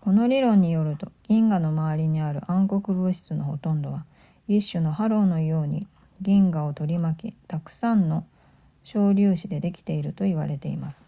[0.00, 4.06] この理論によると銀河の周りにある暗黒物質のほとんどは
[4.48, 5.86] 一種のハローのように
[6.20, 8.26] 銀河を取り巻きたくさんの
[8.82, 11.06] 小粒子でできていると言われています